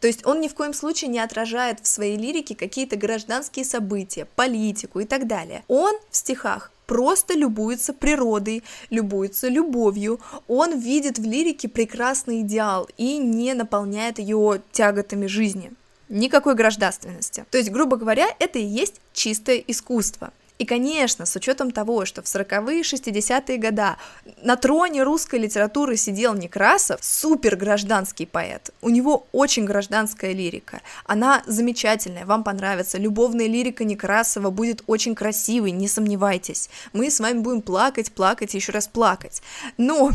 То 0.00 0.06
есть 0.06 0.26
он 0.26 0.40
ни 0.40 0.48
в 0.48 0.54
коем 0.54 0.74
случае 0.74 1.10
не 1.10 1.18
отражает 1.18 1.80
в 1.80 1.86
своей 1.86 2.16
лирике 2.16 2.54
какие-то 2.54 2.96
гражданские 2.96 3.64
события, 3.64 4.26
политику 4.36 5.00
и 5.00 5.04
так 5.04 5.26
далее. 5.26 5.64
Он 5.68 5.94
в 6.10 6.16
стихах 6.16 6.70
просто 6.86 7.34
любуется 7.34 7.92
природой, 7.92 8.62
любуется 8.90 9.48
любовью. 9.48 10.20
Он 10.48 10.78
видит 10.78 11.18
в 11.18 11.24
лирике 11.24 11.68
прекрасный 11.68 12.40
идеал 12.40 12.88
и 12.96 13.18
не 13.18 13.54
наполняет 13.54 14.18
ее 14.18 14.62
тяготами 14.72 15.26
жизни. 15.26 15.72
Никакой 16.08 16.54
гражданственности. 16.54 17.44
То 17.50 17.58
есть, 17.58 17.70
грубо 17.70 17.96
говоря, 17.96 18.28
это 18.38 18.60
и 18.60 18.64
есть 18.64 19.00
чистое 19.12 19.62
искусство. 19.66 20.32
И, 20.58 20.64
конечно, 20.64 21.26
с 21.26 21.36
учетом 21.36 21.70
того, 21.70 22.04
что 22.04 22.22
в 22.22 22.24
40-е, 22.24 22.82
60-е 22.82 23.58
года 23.58 23.96
на 24.42 24.56
троне 24.56 25.02
русской 25.02 25.38
литературы 25.38 25.96
сидел 25.96 26.34
Некрасов, 26.34 27.04
супер 27.04 27.56
гражданский 27.56 28.26
поэт. 28.26 28.70
У 28.80 28.88
него 28.88 29.26
очень 29.32 29.64
гражданская 29.64 30.32
лирика. 30.32 30.80
Она 31.04 31.42
замечательная, 31.46 32.24
вам 32.24 32.42
понравится. 32.44 32.98
Любовная 32.98 33.46
лирика 33.46 33.84
Некрасова 33.84 34.50
будет 34.50 34.82
очень 34.86 35.14
красивой, 35.14 35.72
не 35.72 35.88
сомневайтесь. 35.88 36.70
Мы 36.92 37.10
с 37.10 37.20
вами 37.20 37.40
будем 37.40 37.62
плакать, 37.62 38.12
плакать 38.12 38.54
и 38.54 38.58
еще 38.58 38.72
раз 38.72 38.88
плакать. 38.88 39.42
Но 39.76 40.12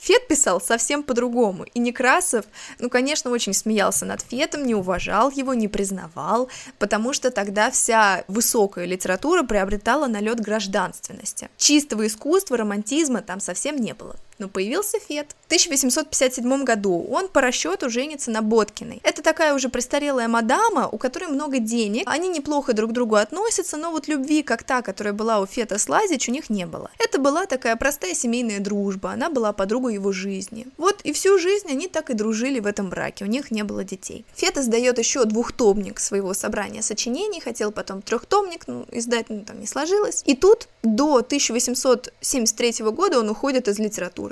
Фет 0.00 0.28
писал 0.28 0.60
совсем 0.60 1.02
по-другому, 1.02 1.64
и 1.64 1.78
Некрасов, 1.78 2.46
ну, 2.78 2.88
конечно, 2.88 3.30
очень 3.30 3.52
смеялся 3.52 4.06
над 4.06 4.22
Фетом, 4.22 4.64
не 4.64 4.74
уважал 4.74 5.30
его, 5.30 5.52
не 5.52 5.68
признавал, 5.68 6.48
потому 6.78 7.12
что 7.12 7.30
тогда 7.30 7.70
вся 7.70 8.24
высокая 8.26 8.86
литература 8.86 9.42
приобретала 9.42 10.06
налет 10.06 10.40
гражданственности. 10.40 11.50
Чистого 11.58 12.06
искусства, 12.06 12.56
романтизма 12.56 13.20
там 13.20 13.40
совсем 13.40 13.76
не 13.76 13.92
было 13.92 14.16
но 14.40 14.48
появился 14.48 14.98
Фет. 14.98 15.36
В 15.42 15.46
1857 15.46 16.64
году 16.64 17.06
он 17.10 17.28
по 17.28 17.40
расчету 17.40 17.90
женится 17.90 18.30
на 18.30 18.42
Боткиной. 18.42 19.00
Это 19.04 19.22
такая 19.22 19.54
уже 19.54 19.68
престарелая 19.68 20.28
мадама, 20.28 20.88
у 20.90 20.98
которой 20.98 21.28
много 21.28 21.58
денег, 21.58 22.04
они 22.06 22.28
неплохо 22.28 22.72
друг 22.72 22.90
к 22.90 22.94
другу 22.94 23.16
относятся, 23.16 23.76
но 23.76 23.90
вот 23.90 24.08
любви, 24.08 24.42
как 24.42 24.64
та, 24.64 24.82
которая 24.82 25.12
была 25.12 25.40
у 25.40 25.46
Фета 25.46 25.78
с 25.78 25.88
Лазич, 25.88 26.28
у 26.28 26.32
них 26.32 26.50
не 26.50 26.66
было. 26.66 26.90
Это 26.98 27.18
была 27.18 27.46
такая 27.46 27.76
простая 27.76 28.14
семейная 28.14 28.60
дружба, 28.60 29.12
она 29.12 29.28
была 29.28 29.52
подругой 29.52 29.94
его 29.94 30.12
жизни. 30.12 30.66
Вот 30.78 31.00
и 31.04 31.12
всю 31.12 31.38
жизнь 31.38 31.68
они 31.70 31.88
так 31.88 32.10
и 32.10 32.14
дружили 32.14 32.60
в 32.60 32.66
этом 32.66 32.88
браке, 32.88 33.24
у 33.24 33.28
них 33.28 33.50
не 33.50 33.62
было 33.62 33.84
детей. 33.84 34.24
Фета 34.34 34.62
сдает 34.62 34.98
еще 34.98 35.24
двухтомник 35.24 36.00
своего 36.00 36.32
собрания 36.32 36.82
сочинений, 36.82 37.40
хотел 37.40 37.72
потом 37.72 38.00
трехтомник, 38.00 38.66
но 38.66 38.86
издать 38.90 39.28
ну, 39.28 39.44
там 39.44 39.60
не 39.60 39.66
сложилось. 39.66 40.22
И 40.24 40.34
тут 40.34 40.68
до 40.82 41.16
1873 41.16 42.84
года 42.90 43.18
он 43.18 43.28
уходит 43.28 43.68
из 43.68 43.78
литературы 43.78 44.29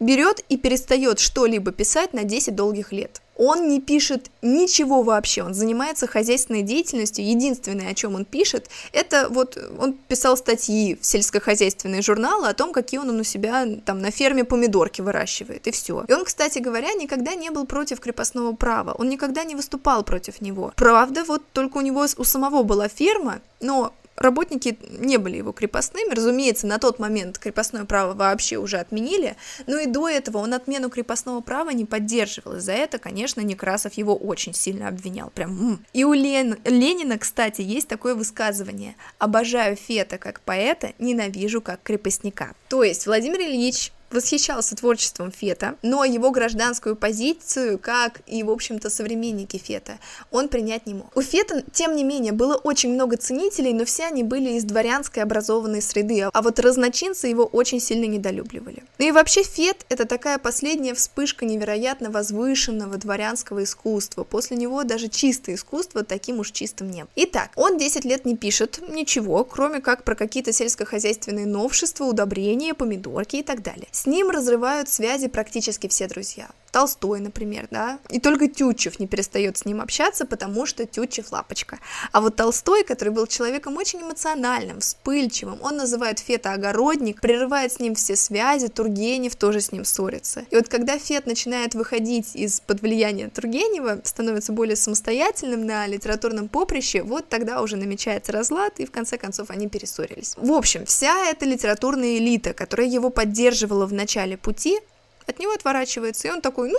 берет 0.00 0.44
и 0.48 0.56
перестает 0.56 1.18
что-либо 1.18 1.72
писать 1.72 2.12
на 2.12 2.24
10 2.24 2.54
долгих 2.54 2.92
лет. 2.92 3.20
Он 3.36 3.68
не 3.68 3.80
пишет 3.80 4.32
ничего 4.42 5.02
вообще, 5.02 5.44
он 5.44 5.54
занимается 5.54 6.08
хозяйственной 6.08 6.62
деятельностью. 6.62 7.24
Единственное, 7.24 7.90
о 7.90 7.94
чем 7.94 8.16
он 8.16 8.24
пишет, 8.24 8.68
это 8.92 9.28
вот 9.30 9.56
он 9.78 9.92
писал 9.92 10.36
статьи 10.36 10.98
в 11.00 11.06
сельскохозяйственные 11.06 12.02
журналы 12.02 12.48
о 12.48 12.54
том, 12.54 12.72
какие 12.72 12.98
он 12.98 13.10
у 13.10 13.22
себя 13.22 13.64
там 13.84 14.00
на 14.00 14.10
ферме 14.10 14.42
помидорки 14.42 15.02
выращивает, 15.02 15.68
и 15.68 15.70
все. 15.70 16.04
И 16.08 16.12
он, 16.12 16.24
кстати 16.24 16.58
говоря, 16.58 16.92
никогда 16.94 17.36
не 17.36 17.50
был 17.50 17.64
против 17.64 18.00
крепостного 18.00 18.56
права, 18.56 18.92
он 18.98 19.08
никогда 19.08 19.44
не 19.44 19.54
выступал 19.54 20.02
против 20.02 20.40
него. 20.40 20.72
Правда, 20.74 21.22
вот 21.22 21.42
только 21.52 21.78
у 21.78 21.80
него 21.80 22.06
у 22.16 22.24
самого 22.24 22.64
была 22.64 22.88
ферма, 22.88 23.40
но 23.60 23.92
работники 24.18 24.78
не 24.90 25.16
были 25.16 25.36
его 25.36 25.52
крепостными, 25.52 26.14
разумеется, 26.14 26.66
на 26.66 26.78
тот 26.78 26.98
момент 26.98 27.38
крепостное 27.38 27.84
право 27.84 28.14
вообще 28.14 28.56
уже 28.56 28.78
отменили, 28.78 29.36
но 29.66 29.78
и 29.78 29.86
до 29.86 30.08
этого 30.08 30.38
он 30.38 30.54
отмену 30.54 30.90
крепостного 30.90 31.40
права 31.40 31.70
не 31.70 31.84
поддерживал, 31.84 32.56
и 32.56 32.60
за 32.60 32.72
это, 32.72 32.98
конечно, 32.98 33.40
Некрасов 33.40 33.94
его 33.94 34.16
очень 34.16 34.54
сильно 34.54 34.88
обвинял, 34.88 35.30
прям 35.30 35.50
м-м. 35.50 35.86
И 35.92 36.04
у 36.04 36.12
Лен... 36.12 36.58
Ленина, 36.64 37.18
кстати, 37.18 37.62
есть 37.62 37.88
такое 37.88 38.14
высказывание. 38.14 38.96
«Обожаю 39.18 39.76
Фета 39.76 40.18
как 40.18 40.40
поэта, 40.40 40.92
ненавижу 40.98 41.60
как 41.60 41.82
крепостника». 41.82 42.54
То 42.68 42.82
есть 42.82 43.06
Владимир 43.06 43.40
Ильич 43.40 43.92
восхищался 44.10 44.76
творчеством 44.76 45.32
Фета, 45.32 45.76
но 45.82 46.04
его 46.04 46.30
гражданскую 46.30 46.96
позицию, 46.96 47.78
как 47.78 48.20
и, 48.26 48.42
в 48.42 48.50
общем-то, 48.50 48.90
современники 48.90 49.56
Фета, 49.58 49.98
он 50.30 50.48
принять 50.48 50.86
не 50.86 50.94
мог. 50.94 51.16
У 51.16 51.22
Фета, 51.22 51.62
тем 51.72 51.96
не 51.96 52.04
менее, 52.04 52.32
было 52.32 52.54
очень 52.54 52.92
много 52.92 53.16
ценителей, 53.16 53.72
но 53.72 53.84
все 53.84 54.04
они 54.06 54.22
были 54.22 54.52
из 54.52 54.64
дворянской 54.64 55.22
образованной 55.22 55.82
среды, 55.82 56.22
а 56.22 56.42
вот 56.42 56.58
разночинцы 56.58 57.26
его 57.26 57.44
очень 57.44 57.80
сильно 57.80 58.04
недолюбливали. 58.04 58.82
Ну 58.98 59.06
и 59.06 59.12
вообще 59.12 59.42
Фет— 59.42 59.84
это 59.88 60.04
такая 60.04 60.38
последняя 60.38 60.94
вспышка 60.94 61.44
невероятно 61.44 62.10
возвышенного 62.10 62.96
дворянского 62.96 63.64
искусства. 63.64 64.24
После 64.24 64.56
него 64.56 64.84
даже 64.84 65.08
чистое 65.08 65.54
искусство 65.54 66.04
таким 66.04 66.40
уж 66.40 66.50
чистым 66.50 66.90
не 66.90 67.02
было. 67.02 67.10
Итак, 67.16 67.50
он 67.56 67.78
10 67.78 68.04
лет 68.04 68.24
не 68.24 68.36
пишет 68.36 68.80
ничего, 68.88 69.44
кроме 69.44 69.80
как 69.80 70.04
про 70.04 70.14
какие-то 70.14 70.52
сельскохозяйственные 70.52 71.46
новшества, 71.46 72.04
удобрения, 72.04 72.74
помидорки 72.74 73.36
и 73.36 73.42
так 73.42 73.62
далее. 73.62 73.88
С 73.98 74.06
ним 74.06 74.30
разрывают 74.30 74.88
связи 74.88 75.26
практически 75.26 75.88
все 75.88 76.06
друзья. 76.06 76.50
Толстой, 76.70 77.20
например, 77.20 77.66
да, 77.70 77.98
и 78.10 78.20
только 78.20 78.46
Тютчев 78.46 79.00
не 79.00 79.06
перестает 79.06 79.56
с 79.56 79.64
ним 79.64 79.80
общаться, 79.80 80.26
потому 80.26 80.66
что 80.66 80.86
Тютчев 80.86 81.32
лапочка. 81.32 81.78
А 82.12 82.20
вот 82.20 82.36
Толстой, 82.36 82.84
который 82.84 83.08
был 83.08 83.26
человеком 83.26 83.76
очень 83.76 84.00
эмоциональным, 84.00 84.80
вспыльчивым, 84.80 85.58
он 85.62 85.76
называет 85.76 86.18
Фета 86.18 86.52
огородник, 86.52 87.20
прерывает 87.20 87.72
с 87.72 87.80
ним 87.80 87.94
все 87.94 88.16
связи, 88.16 88.68
Тургенев 88.68 89.34
тоже 89.34 89.60
с 89.60 89.72
ним 89.72 89.84
ссорится. 89.84 90.44
И 90.50 90.56
вот 90.56 90.68
когда 90.68 90.98
Фет 90.98 91.26
начинает 91.26 91.74
выходить 91.74 92.36
из-под 92.36 92.82
влияния 92.82 93.28
Тургенева, 93.28 94.00
становится 94.04 94.52
более 94.52 94.76
самостоятельным 94.76 95.66
на 95.66 95.86
литературном 95.86 96.48
поприще, 96.48 97.02
вот 97.02 97.28
тогда 97.28 97.62
уже 97.62 97.76
намечается 97.76 98.32
разлад, 98.32 98.78
и 98.78 98.86
в 98.86 98.90
конце 98.90 99.16
концов 99.16 99.50
они 99.50 99.68
перессорились. 99.68 100.34
В 100.36 100.52
общем, 100.52 100.84
вся 100.84 101.30
эта 101.30 101.46
литературная 101.46 102.18
элита, 102.18 102.52
которая 102.52 102.86
его 102.86 103.10
поддерживала 103.10 103.87
в 103.88 103.92
начале 103.92 104.36
пути, 104.36 104.78
от 105.26 105.38
него 105.38 105.52
отворачивается, 105.52 106.28
и 106.28 106.30
он 106.30 106.40
такой, 106.40 106.70
ну, 106.70 106.78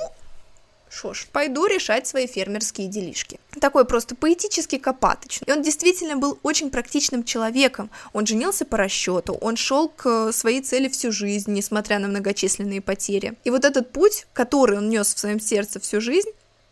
что 0.90 1.14
ж, 1.14 1.28
пойду 1.32 1.68
решать 1.68 2.08
свои 2.08 2.26
фермерские 2.26 2.88
делишки. 2.88 3.40
Такой 3.62 3.86
просто 3.86 4.16
поэтический 4.16 4.80
копатыч. 4.80 5.42
И 5.46 5.52
он 5.52 5.62
действительно 5.62 6.18
был 6.18 6.40
очень 6.42 6.72
практичным 6.72 7.24
человеком. 7.24 7.92
Он 8.12 8.26
женился 8.26 8.66
по 8.66 8.76
расчету, 8.78 9.34
он 9.34 9.56
шел 9.56 9.90
к 9.90 10.32
своей 10.32 10.62
цели 10.62 10.88
всю 10.88 11.12
жизнь, 11.12 11.52
несмотря 11.52 12.00
на 12.00 12.08
многочисленные 12.08 12.82
потери. 12.82 13.36
И 13.44 13.52
вот 13.52 13.66
этот 13.66 13.92
путь, 13.92 14.26
который 14.34 14.78
он 14.78 14.90
нес 14.90 15.14
в 15.14 15.20
своем 15.20 15.40
сердце 15.40 15.80
всю 15.80 16.02
жизнь, 16.02 16.30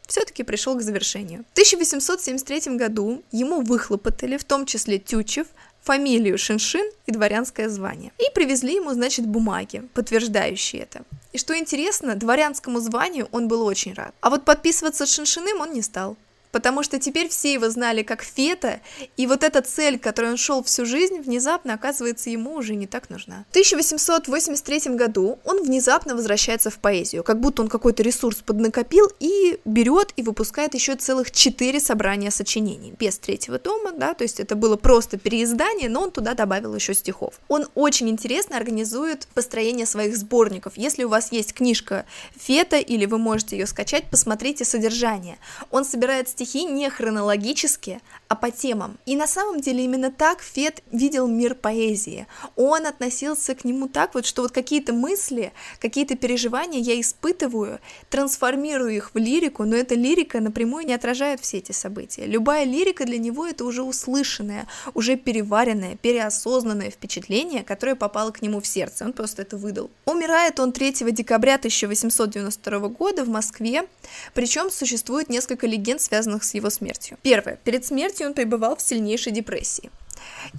все-таки 0.07 0.43
пришел 0.43 0.75
к 0.75 0.81
завершению. 0.81 1.43
В 1.49 1.51
1873 1.51 2.77
году 2.77 3.21
ему 3.31 3.61
выхлопотали, 3.61 4.37
в 4.37 4.45
том 4.45 4.65
числе 4.65 4.97
Тютчев, 4.99 5.47
фамилию 5.87 6.37
Шиншин 6.37 6.85
и 7.05 7.11
дворянское 7.11 7.69
звание. 7.69 8.11
И 8.19 8.33
привезли 8.35 8.75
ему, 8.75 8.91
значит, 8.91 9.25
бумаги, 9.25 9.83
подтверждающие 9.93 10.81
это. 10.81 10.99
И 11.31 11.37
что 11.37 11.57
интересно, 11.57 12.15
дворянскому 12.15 12.79
званию 12.81 13.29
он 13.31 13.47
был 13.47 13.65
очень 13.65 13.93
рад. 13.93 14.13
А 14.19 14.29
вот 14.29 14.43
подписываться 14.43 15.05
Шиншиным 15.05 15.61
он 15.61 15.71
не 15.71 15.81
стал 15.81 16.17
потому 16.51 16.83
что 16.83 16.99
теперь 16.99 17.29
все 17.29 17.53
его 17.53 17.69
знали 17.69 18.03
как 18.03 18.23
Фета, 18.23 18.81
и 19.15 19.27
вот 19.27 19.43
эта 19.43 19.61
цель, 19.61 19.99
к 19.99 20.03
которой 20.03 20.31
он 20.31 20.37
шел 20.37 20.63
всю 20.63 20.85
жизнь, 20.85 21.19
внезапно 21.19 21.73
оказывается 21.73 22.29
ему 22.29 22.55
уже 22.55 22.75
не 22.75 22.87
так 22.87 23.09
нужна. 23.09 23.45
В 23.47 23.51
1883 23.51 24.95
году 24.95 25.39
он 25.43 25.63
внезапно 25.63 26.15
возвращается 26.15 26.69
в 26.69 26.79
поэзию, 26.79 27.23
как 27.23 27.39
будто 27.39 27.61
он 27.61 27.67
какой-то 27.67 28.03
ресурс 28.03 28.37
поднакопил 28.37 29.11
и 29.19 29.59
берет 29.65 30.13
и 30.15 30.23
выпускает 30.23 30.73
еще 30.73 30.95
целых 30.95 31.31
четыре 31.31 31.79
собрания 31.79 32.31
сочинений, 32.31 32.93
без 32.97 33.17
третьего 33.17 33.59
тома, 33.59 33.91
да, 33.91 34.13
то 34.13 34.23
есть 34.23 34.39
это 34.39 34.55
было 34.55 34.77
просто 34.77 35.17
переиздание, 35.17 35.89
но 35.89 36.03
он 36.03 36.11
туда 36.11 36.33
добавил 36.33 36.75
еще 36.75 36.93
стихов. 36.93 37.39
Он 37.47 37.67
очень 37.75 38.09
интересно 38.09 38.57
организует 38.57 39.27
построение 39.33 39.85
своих 39.85 40.17
сборников. 40.17 40.73
Если 40.77 41.03
у 41.03 41.09
вас 41.09 41.31
есть 41.31 41.53
книжка 41.53 42.05
Фета, 42.35 42.77
или 42.77 43.05
вы 43.05 43.17
можете 43.17 43.57
ее 43.57 43.67
скачать, 43.67 44.09
посмотрите 44.09 44.65
содержание. 44.65 45.37
Он 45.71 45.85
собирает 45.85 46.29
стихи 46.37 46.65
не 46.65 46.87
хронологически, 46.91 47.99
а 48.27 48.35
по 48.35 48.51
темам. 48.51 48.99
И 49.07 49.15
на 49.15 49.25
самом 49.25 49.59
деле 49.59 49.83
именно 49.85 50.11
так 50.11 50.41
Фет 50.41 50.83
видел 50.91 51.27
мир 51.27 51.55
поэзии. 51.55 52.27
Он 52.55 52.85
относился 52.85 53.55
к 53.55 53.65
нему 53.65 53.87
так 53.87 54.13
вот, 54.13 54.27
что 54.27 54.43
вот 54.43 54.51
какие-то 54.51 54.93
мысли, 54.93 55.51
какие-то 55.79 56.15
переживания 56.15 56.79
я 56.79 56.99
испытываю, 57.01 57.79
трансформирую 58.11 58.95
их 58.95 59.15
в 59.15 59.17
лирику, 59.17 59.63
но 59.63 59.75
эта 59.75 59.95
лирика 59.95 60.39
напрямую 60.39 60.85
не 60.85 60.93
отражает 60.93 61.39
все 61.39 61.57
эти 61.57 61.71
события. 61.71 62.27
Любая 62.27 62.65
лирика 62.65 63.05
для 63.05 63.17
него 63.17 63.47
это 63.47 63.65
уже 63.65 63.81
услышанное, 63.81 64.67
уже 64.93 65.15
переваренное, 65.15 65.95
переосознанное 65.95 66.91
впечатление, 66.91 67.63
которое 67.63 67.95
попало 67.95 68.29
к 68.29 68.43
нему 68.43 68.61
в 68.61 68.67
сердце. 68.67 69.05
Он 69.05 69.13
просто 69.13 69.41
это 69.41 69.57
выдал. 69.57 69.89
Умирает 70.05 70.59
он 70.59 70.71
3 70.71 71.11
декабря 71.11 71.55
1892 71.55 72.89
года 72.89 73.23
в 73.23 73.29
Москве, 73.29 73.87
причем 74.35 74.69
существует 74.69 75.29
несколько 75.29 75.65
легенд, 75.65 75.99
связанных 75.99 76.26
с 76.43 76.53
его 76.53 76.69
смертью. 76.69 77.17
Первое. 77.21 77.57
Перед 77.63 77.85
смертью 77.85 78.27
он 78.27 78.33
пребывал 78.33 78.75
в 78.75 78.81
сильнейшей 78.81 79.31
депрессии. 79.31 79.89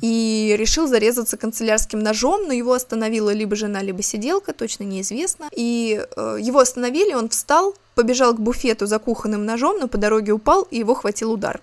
и 0.00 0.54
решил 0.58 0.86
зарезаться 0.86 1.36
канцелярским 1.36 1.98
ножом, 1.98 2.46
но 2.46 2.52
его 2.52 2.72
остановила 2.72 3.30
либо 3.30 3.56
жена, 3.56 3.82
либо 3.82 4.02
сиделка, 4.02 4.52
точно 4.52 4.84
неизвестно. 4.84 5.48
И 5.52 6.00
э, 6.16 6.36
его 6.40 6.60
остановили, 6.60 7.14
он 7.14 7.28
встал, 7.28 7.74
побежал 7.94 8.34
к 8.34 8.40
буфету 8.40 8.86
за 8.86 8.98
кухонным 8.98 9.44
ножом, 9.44 9.78
но 9.80 9.88
по 9.88 9.98
дороге 9.98 10.32
упал, 10.32 10.62
и 10.70 10.78
его 10.78 10.94
хватил 10.94 11.32
удар. 11.32 11.60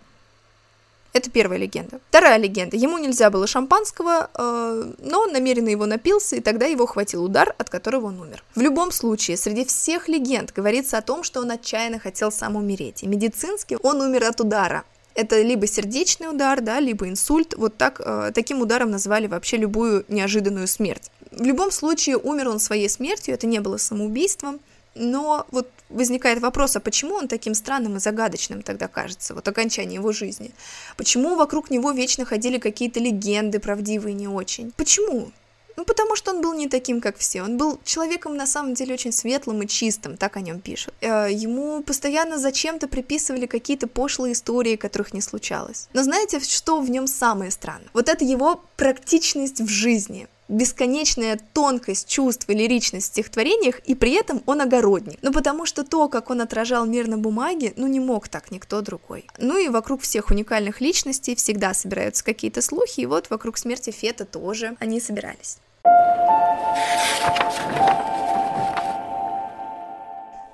Это 1.16 1.32
первая 1.32 1.58
легенда. 1.58 2.02
Вторая 2.10 2.36
легенда. 2.36 2.76
Ему 2.76 2.98
нельзя 2.98 3.30
было 3.30 3.48
шампанского, 3.48 4.30
э, 4.34 4.94
но 5.00 5.22
он 5.22 5.32
намеренно 5.32 5.70
его 5.70 5.86
напился, 5.86 6.36
и 6.36 6.42
тогда 6.42 6.66
его 6.66 6.86
хватил 6.86 7.24
удар, 7.24 7.56
от 7.58 7.70
которого 7.70 8.08
он 8.08 8.20
умер. 8.20 8.44
В 8.54 8.60
любом 8.60 8.92
случае, 8.92 9.38
среди 9.38 9.64
всех 9.64 10.10
легенд 10.10 10.52
говорится 10.52 10.98
о 10.98 11.02
том, 11.02 11.24
что 11.24 11.40
он 11.40 11.50
отчаянно 11.52 12.00
хотел 12.00 12.34
сам 12.34 12.58
умереть. 12.58 13.02
И 13.02 13.08
медицински 13.08 13.78
он 13.82 14.02
умер 14.02 14.26
от 14.26 14.42
удара. 14.42 14.84
Это 15.14 15.42
либо 15.42 15.68
сердечный 15.68 16.30
удар, 16.32 16.60
да, 16.60 16.82
либо 16.82 17.08
инсульт. 17.08 17.54
Вот 17.56 17.78
так, 17.78 18.02
э, 18.04 18.34
таким 18.36 18.60
ударом 18.60 18.92
назвали 18.92 19.28
вообще 19.28 19.56
любую 19.56 20.04
неожиданную 20.10 20.68
смерть. 20.68 21.10
В 21.32 21.44
любом 21.44 21.72
случае, 21.72 22.18
умер 22.18 22.50
он 22.50 22.60
своей 22.60 22.90
смертью, 22.90 23.36
это 23.36 23.48
не 23.48 23.62
было 23.62 23.78
самоубийством. 23.78 24.60
Но 24.96 25.46
вот 25.52 25.70
возникает 25.90 26.42
вопрос, 26.42 26.76
а 26.76 26.80
почему 26.80 27.16
он 27.16 27.28
таким 27.28 27.54
странным 27.54 27.98
и 27.98 28.00
загадочным 28.00 28.62
тогда 28.62 28.88
кажется, 28.88 29.36
вот 29.36 29.48
окончание 29.48 29.96
его 29.96 30.12
жизни? 30.12 30.52
Почему 30.98 31.36
вокруг 31.36 31.70
него 31.70 31.92
вечно 31.92 32.26
ходили 32.26 32.58
какие-то 32.58 33.00
легенды, 33.00 33.60
правдивые 33.60 34.14
не 34.14 34.28
очень? 34.28 34.72
Почему? 34.78 35.32
Ну, 35.78 35.84
потому 35.84 36.16
что 36.16 36.32
он 36.32 36.42
был 36.42 36.54
не 36.54 36.70
таким, 36.70 37.02
как 37.02 37.18
все. 37.18 37.42
Он 37.44 37.58
был 37.58 37.80
человеком, 37.84 38.38
на 38.38 38.48
самом 38.48 38.76
деле, 38.76 38.94
очень 38.94 39.12
светлым 39.12 39.62
и 39.64 39.68
чистым, 39.68 40.16
так 40.16 40.38
о 40.38 40.42
нем 40.42 40.62
пишут. 40.62 40.94
Э, 41.02 41.28
ему 41.30 41.84
постоянно 41.84 42.38
зачем-то 42.38 42.88
приписывали 42.88 43.46
какие-то 43.46 43.88
пошлые 43.88 44.34
истории, 44.34 44.78
которых 44.78 45.14
не 45.14 45.22
случалось. 45.22 45.90
Но 45.94 46.04
знаете, 46.04 46.40
что 46.40 46.80
в 46.80 46.90
нем 46.90 47.08
самое 47.08 47.52
странное? 47.52 47.90
Вот 47.94 48.08
это 48.08 48.24
его 48.24 48.64
практичность 48.78 49.60
в 49.60 49.68
жизни 49.68 50.28
бесконечная 50.48 51.40
тонкость 51.54 52.08
чувств 52.08 52.50
и 52.50 52.54
лиричность 52.54 53.08
в 53.08 53.10
стихотворениях, 53.10 53.80
и 53.80 53.96
при 53.96 54.14
этом 54.14 54.44
он 54.46 54.62
огородник. 54.62 55.18
Ну, 55.22 55.32
потому 55.32 55.66
что 55.66 55.84
то, 55.84 56.08
как 56.08 56.30
он 56.30 56.42
отражал 56.42 56.86
мир 56.86 57.08
на 57.08 57.18
бумаге, 57.18 57.74
ну, 57.76 57.88
не 57.88 58.00
мог 58.00 58.28
так 58.28 58.52
никто 58.52 58.82
другой. 58.82 59.28
Ну, 59.38 59.58
и 59.58 59.70
вокруг 59.70 60.02
всех 60.02 60.30
уникальных 60.30 60.82
личностей 60.82 61.36
всегда 61.36 61.74
собираются 61.74 62.24
какие-то 62.24 62.62
слухи, 62.62 63.02
и 63.02 63.06
вот 63.06 63.30
вокруг 63.30 63.58
смерти 63.58 63.92
Фета 63.92 64.26
тоже 64.26 64.76
они 64.80 65.00
собирались. 65.00 65.58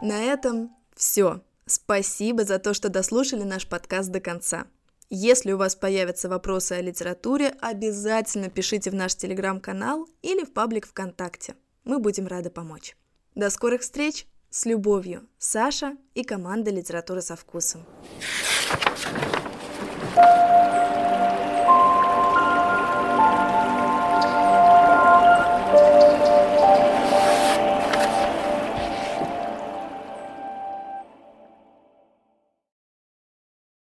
На 0.01 0.24
этом 0.24 0.71
все. 0.95 1.41
Спасибо 1.67 2.43
за 2.43 2.60
то, 2.60 2.74
что 2.74 2.89
дослушали 2.89 3.43
наш 3.43 3.67
подкаст 3.67 4.10
до 4.10 4.19
конца. 4.19 4.65
Если 5.13 5.51
у 5.51 5.57
вас 5.57 5.75
появятся 5.75 6.29
вопросы 6.29 6.71
о 6.71 6.81
литературе, 6.81 7.53
обязательно 7.59 8.49
пишите 8.49 8.91
в 8.91 8.93
наш 8.93 9.13
телеграм-канал 9.13 10.07
или 10.21 10.45
в 10.45 10.53
паблик 10.53 10.87
ВКонтакте. 10.87 11.55
Мы 11.83 11.99
будем 11.99 12.27
рады 12.27 12.49
помочь. 12.49 12.95
До 13.35 13.49
скорых 13.49 13.81
встреч! 13.81 14.25
С 14.49 14.65
любовью, 14.65 15.27
Саша 15.37 15.97
и 16.13 16.23
команда 16.23 16.71
Литературы 16.71 17.21
со 17.21 17.35
вкусом». 17.35 17.85
thank 20.13 20.85
you 20.85 20.90